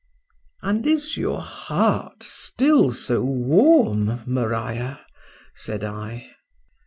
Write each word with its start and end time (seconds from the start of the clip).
And 0.63 0.87
is 0.87 1.15
your 1.15 1.41
heart 1.41 2.23
still 2.23 2.91
so 2.91 3.21
warm, 3.21 4.21
Maria? 4.25 5.05
said 5.53 5.83
I. 5.83 6.31